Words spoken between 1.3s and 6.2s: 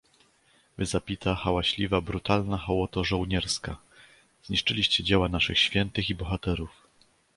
hałaśliwa, brutalna hołoto żołnierska, zniszczyliście dzieła naszych świętych i